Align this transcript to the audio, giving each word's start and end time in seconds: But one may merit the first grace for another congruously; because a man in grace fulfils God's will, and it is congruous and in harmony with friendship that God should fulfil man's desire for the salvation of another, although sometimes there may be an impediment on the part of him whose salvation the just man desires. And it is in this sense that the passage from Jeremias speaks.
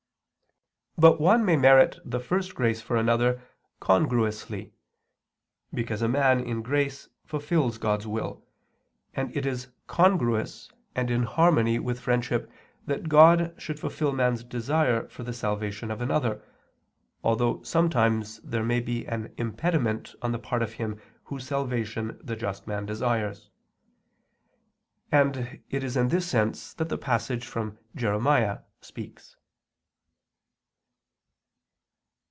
But 0.97 1.19
one 1.19 1.43
may 1.43 1.55
merit 1.55 1.97
the 2.05 2.19
first 2.19 2.53
grace 2.53 2.79
for 2.79 2.95
another 2.95 3.41
congruously; 3.79 4.71
because 5.73 6.03
a 6.03 6.07
man 6.07 6.39
in 6.41 6.61
grace 6.61 7.09
fulfils 7.25 7.79
God's 7.79 8.05
will, 8.05 8.45
and 9.15 9.35
it 9.35 9.47
is 9.47 9.69
congruous 9.87 10.69
and 10.93 11.09
in 11.09 11.23
harmony 11.23 11.79
with 11.79 11.99
friendship 12.01 12.51
that 12.85 13.09
God 13.09 13.55
should 13.57 13.79
fulfil 13.79 14.11
man's 14.11 14.43
desire 14.43 15.07
for 15.09 15.23
the 15.23 15.33
salvation 15.33 15.89
of 15.89 16.01
another, 16.01 16.43
although 17.23 17.63
sometimes 17.63 18.37
there 18.41 18.63
may 18.63 18.81
be 18.81 19.07
an 19.07 19.33
impediment 19.37 20.13
on 20.21 20.31
the 20.33 20.39
part 20.39 20.61
of 20.61 20.73
him 20.73 21.01
whose 21.23 21.47
salvation 21.47 22.19
the 22.21 22.35
just 22.35 22.67
man 22.67 22.85
desires. 22.85 23.49
And 25.11 25.61
it 25.67 25.83
is 25.83 25.97
in 25.97 26.09
this 26.09 26.27
sense 26.27 26.75
that 26.75 26.89
the 26.89 26.97
passage 26.97 27.47
from 27.47 27.79
Jeremias 27.95 28.59
speaks. 28.81 29.35